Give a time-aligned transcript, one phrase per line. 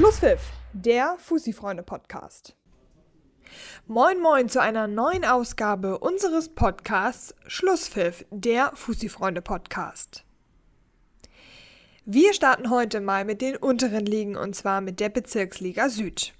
[0.00, 0.40] Schlusspfiff,
[0.72, 2.56] der Fussi-Freunde-Podcast.
[3.86, 10.24] Moin Moin zu einer neuen Ausgabe unseres Podcasts Schlusspfiff, der Fussi-Freunde-Podcast.
[12.06, 16.32] Wir starten heute mal mit den unteren Ligen und zwar mit der Bezirksliga Süd.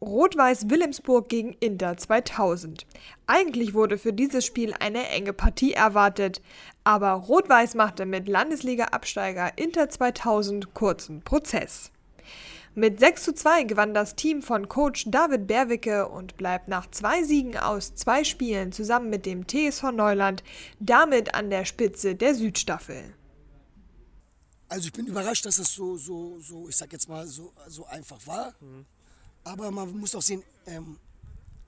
[0.00, 2.86] Rot-Weiß Wilhelmsburg gegen Inter 2000.
[3.26, 6.40] Eigentlich wurde für dieses Spiel eine enge Partie erwartet,
[6.84, 11.90] aber Rot-Weiß machte mit Landesliga-Absteiger Inter 2000 kurzen Prozess.
[12.76, 17.22] Mit 6 zu 2 gewann das Team von Coach David Berwicke und bleibt nach zwei
[17.22, 20.42] Siegen aus zwei Spielen zusammen mit dem TSV Neuland
[20.80, 23.14] damit an der Spitze der Südstaffel.
[24.68, 27.86] Also ich bin überrascht, dass es so, so, so, ich sag jetzt mal, so, so
[27.86, 28.52] einfach war.
[28.60, 28.84] Mhm.
[29.44, 30.98] Aber man muss auch sehen, ähm,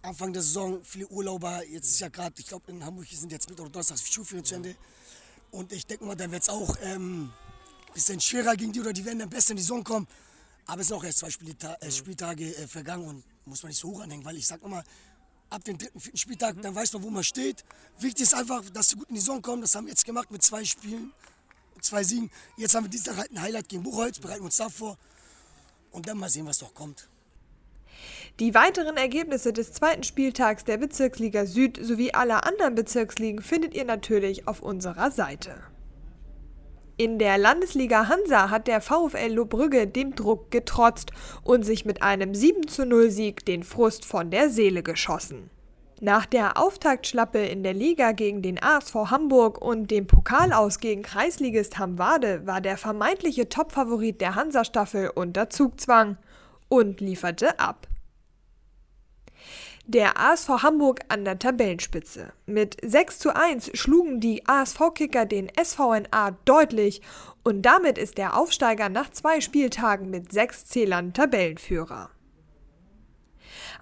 [0.02, 3.48] Anfang der Saison viele Urlauber, jetzt ist ja gerade, ich glaube in Hamburg sind jetzt
[3.48, 4.74] Mittwoch oder Donnerstag Schulferien zu Ende.
[5.52, 7.32] Und ich denke mal, dann wird es auch ein ähm,
[7.94, 10.08] bisschen schwerer gegen die oder die werden dann besser in die Saison kommen.
[10.66, 13.78] Aber es sind auch erst zwei Spielta äh, Spieltage äh, vergangen und muss man nicht
[13.78, 14.82] so hoch anhängen, weil ich sage immer,
[15.50, 16.62] ab dem dritten, vierten Spieltag, mhm.
[16.62, 17.64] dann weiß man, wo man steht.
[17.98, 19.62] Wichtig ist einfach, dass sie gut in die Saison kommen.
[19.62, 21.12] Das haben wir jetzt gemacht mit zwei Spielen,
[21.80, 22.30] zwei Siegen.
[22.56, 24.98] Jetzt haben wir Dienstag halt ein Highlight gegen Buchholz, bereiten uns davor.
[25.92, 27.08] Und dann mal sehen, was doch kommt.
[28.40, 33.84] Die weiteren Ergebnisse des zweiten Spieltags der Bezirksliga Süd sowie aller anderen Bezirksligen findet ihr
[33.84, 35.62] natürlich auf unserer Seite.
[36.98, 41.10] In der Landesliga Hansa hat der VfL Lohbrügge dem Druck getrotzt
[41.44, 45.50] und sich mit einem 7 zu 0 Sieg den Frust von der Seele geschossen.
[46.00, 51.78] Nach der Auftaktschlappe in der Liga gegen den ASV Hamburg und dem Pokalaus gegen Kreisligist
[51.78, 56.16] Hamwade war der vermeintliche Topfavorit der Hansa-Staffel unter Zugzwang
[56.70, 57.88] und lieferte ab.
[59.88, 62.32] Der ASV Hamburg an der Tabellenspitze.
[62.44, 67.02] Mit 6 zu 1 schlugen die ASV-Kicker den SVNA deutlich
[67.44, 72.10] und damit ist der Aufsteiger nach zwei Spieltagen mit sechs Zählern Tabellenführer.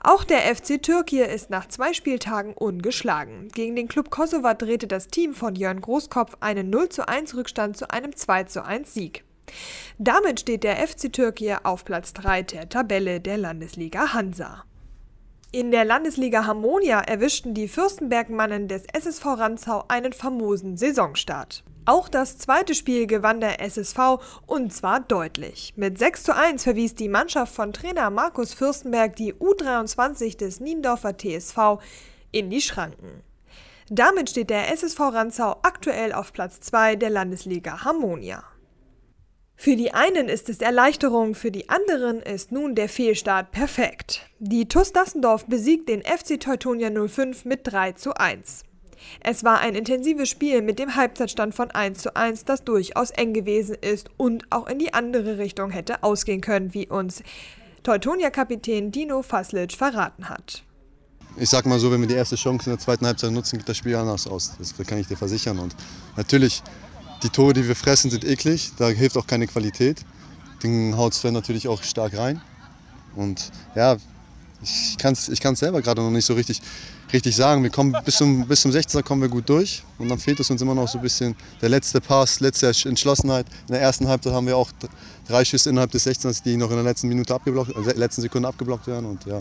[0.03, 3.49] Auch der FC Türkei ist nach zwei Spieltagen ungeschlagen.
[3.49, 7.79] Gegen den Club Kosovo drehte das Team von Jörn Großkopf einen 0 zu 1 Rückstand
[7.79, 9.25] zu einem 2 zu 1 Sieg.
[9.97, 14.65] Damit steht der FC Türkei auf Platz 3 der Tabelle der Landesliga Hansa.
[15.55, 21.63] In der Landesliga Harmonia erwischten die Fürstenbergmannen des SSV Ranzau einen famosen Saisonstart.
[21.85, 25.73] Auch das zweite Spiel gewann der SSV und zwar deutlich.
[25.77, 31.17] Mit 6 zu 1 verwies die Mannschaft von Trainer Markus Fürstenberg die U23 des Niendorfer
[31.17, 31.79] TSV
[32.33, 33.23] in die Schranken.
[33.89, 38.43] Damit steht der SSV Ranzau aktuell auf Platz 2 der Landesliga Harmonia.
[39.57, 44.29] Für die einen ist es Erleichterung, für die anderen ist nun der Fehlstart perfekt.
[44.39, 48.65] Die TuS Dassendorf besiegt den FC Teutonia 05 mit 3 zu 1.
[49.21, 53.33] Es war ein intensives Spiel mit dem Halbzeitstand von 1 zu 1, das durchaus eng
[53.33, 57.23] gewesen ist und auch in die andere Richtung hätte ausgehen können, wie uns
[57.83, 60.65] Teutonia-Kapitän Dino Faslic verraten hat.
[61.37, 63.69] Ich sag mal so, wenn wir die erste Chance in der zweiten Halbzeit nutzen, geht
[63.69, 64.55] das Spiel anders aus.
[64.59, 65.59] Das kann ich dir versichern.
[65.59, 65.75] Und
[66.17, 66.63] natürlich
[67.25, 68.73] die Tore, die wir fressen, sind eklig.
[68.77, 70.05] Da hilft auch keine Qualität.
[70.63, 72.41] Den haut Sven natürlich auch stark rein.
[73.17, 73.97] Und ja,
[74.63, 76.61] ich kann es ich kann's selber gerade noch nicht so richtig,
[77.13, 77.63] richtig sagen.
[77.63, 79.83] Wir kommen bis zum, bis zum 16er kommen wir gut durch.
[79.99, 83.47] Und dann fehlt es uns immer noch so ein bisschen der letzte Pass, letzte Entschlossenheit.
[83.69, 84.71] In der ersten Halbzeit haben wir auch
[85.27, 88.49] drei Schüsse innerhalb des 16ers, die noch in der letzten Minute abgeblockt, also letzten Sekunde
[88.49, 89.07] abgeblockt werden.
[89.07, 89.41] Und ja,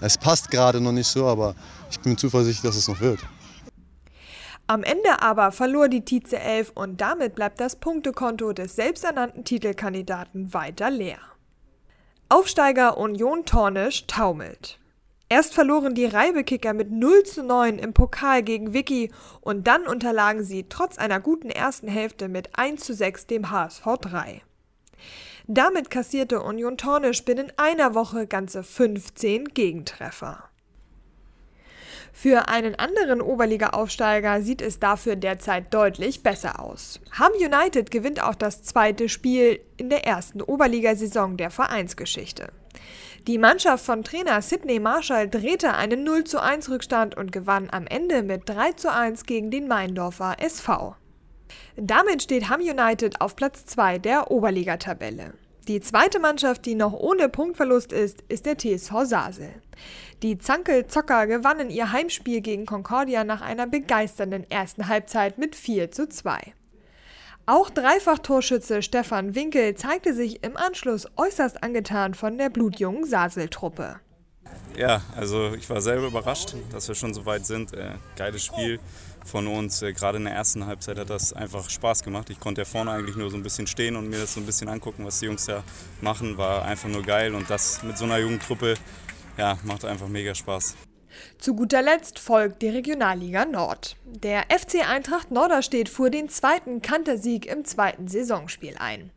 [0.00, 1.54] es passt gerade noch nicht so, aber
[1.90, 3.20] ich bin zuversichtlich, dass es noch wird.
[4.66, 10.54] Am Ende aber verlor die Tietze 11 und damit bleibt das Punktekonto des selbsternannten Titelkandidaten
[10.54, 11.18] weiter leer.
[12.28, 14.78] Aufsteiger Union Tornisch taumelt.
[15.28, 20.44] Erst verloren die Reibekicker mit 0 zu 9 im Pokal gegen Vicky und dann unterlagen
[20.44, 24.42] sie trotz einer guten ersten Hälfte mit 1 zu 6 dem HSV 3.
[25.46, 30.44] Damit kassierte Union Tornisch binnen einer Woche ganze 15 Gegentreffer.
[32.12, 37.00] Für einen anderen Oberliga-Aufsteiger sieht es dafür derzeit deutlich besser aus.
[37.18, 42.52] Ham United gewinnt auch das zweite Spiel in der ersten Oberligasaison der Vereinsgeschichte.
[43.26, 47.86] Die Mannschaft von Trainer Sidney Marshall drehte einen 0 zu 1 Rückstand und gewann am
[47.86, 50.96] Ende mit 3 zu 1 gegen den Meindorfer SV.
[51.76, 55.34] Damit steht Ham United auf Platz 2 der Oberligatabelle.
[55.68, 59.50] Die zweite Mannschaft, die noch ohne Punktverlust ist, ist der TSV Sasel.
[60.22, 66.08] Die Zankel-Zocker gewannen ihr Heimspiel gegen Concordia nach einer begeisternden ersten Halbzeit mit 4 zu
[66.08, 66.54] 2.
[67.46, 74.00] Auch Dreifach-Torschütze Stefan Winkel zeigte sich im Anschluss äußerst angetan von der blutjungen Sasel-Truppe.
[74.76, 77.74] Ja, also ich war selber überrascht, dass wir schon so weit sind.
[77.74, 78.80] Äh, geiles Spiel.
[79.24, 79.82] von uns.
[79.82, 82.30] Äh, gerade in der ersten Halbzeit hat das einfach Spaß gemacht.
[82.30, 84.46] Ich konnte ja vorne eigentlich nur so ein bisschen stehen und mir das so ein
[84.46, 85.62] bisschen angucken, was die Jungs da
[86.00, 86.36] machen.
[86.38, 88.40] War einfach nur geil und das mit so einer jungen
[89.38, 90.76] ja, macht einfach mega Spaß.
[91.38, 93.96] Zu guter Letzt folgt die Regionalliga Nord.
[94.04, 99.10] Der FC Eintracht Norderstedt fuhr den zweiten Kantersieg im zweiten Saisonspiel ein.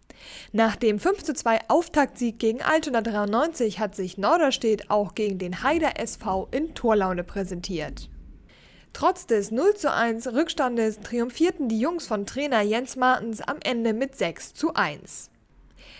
[0.51, 6.47] Nach dem 5:2 Auftaktsieg gegen Altona 93 hat sich Norderstedt auch gegen den Haider SV
[6.51, 8.09] in Torlaune präsentiert.
[8.93, 15.29] Trotz des 0:1 Rückstandes triumphierten die Jungs von Trainer Jens Martens am Ende mit 6:1.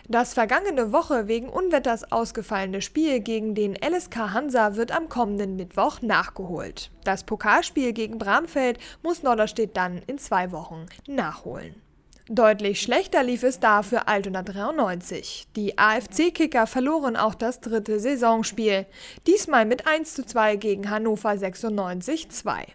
[0.08, 6.02] Das vergangene Woche wegen Unwetters ausgefallene Spiel gegen den LSK Hansa wird am kommenden Mittwoch
[6.02, 6.92] nachgeholt.
[7.04, 11.82] Das Pokalspiel gegen Bramfeld muss Norderstedt dann in zwei Wochen nachholen.
[12.28, 15.46] Deutlich schlechter lief es da für Altona 93.
[15.56, 18.88] Die AFC-Kicker verloren auch das dritte Saisonspiel,
[19.28, 22.66] diesmal mit 1 zu 2 gegen Hannover 96 2.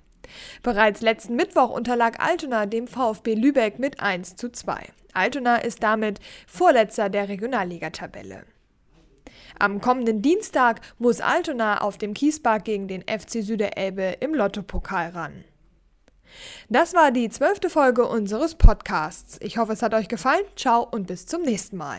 [0.63, 4.87] Bereits letzten Mittwoch unterlag Altona dem VfB Lübeck mit 1 zu 2.
[5.15, 8.45] Altona ist damit Vorletzter der Regionalligatabelle.
[9.59, 15.45] Am kommenden Dienstag muss Altona auf dem Kiespark gegen den FC Süderelbe im Lottopokal ran.
[16.69, 19.39] Das war die zwölfte Folge unseres Podcasts.
[19.41, 20.45] Ich hoffe, es hat euch gefallen.
[20.57, 21.99] Ciao und bis zum nächsten Mal.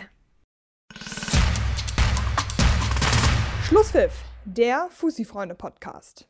[3.64, 4.14] Schlusspfiff,
[4.46, 6.28] der Fussi-Freunde-Podcast.